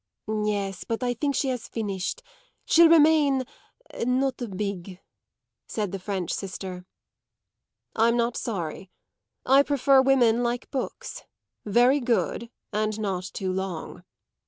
"Yes, 0.43 0.83
but 0.83 1.03
I 1.03 1.13
think 1.13 1.35
she 1.35 1.49
has 1.49 1.67
finished. 1.67 2.23
She'll 2.65 2.89
remain 2.89 3.43
not 4.03 4.37
big," 4.57 4.99
said 5.67 5.91
the 5.91 5.99
French 5.99 6.33
sister. 6.33 6.87
"I'm 7.95 8.17
not 8.17 8.35
sorry. 8.35 8.89
I 9.45 9.61
prefer 9.61 10.01
women 10.01 10.41
like 10.41 10.71
books 10.71 11.21
very 11.65 11.99
good 11.99 12.49
and 12.73 12.99
not 12.99 13.25
too 13.31 13.53
long. 13.53 14.03